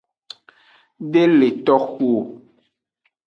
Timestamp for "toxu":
1.65-2.09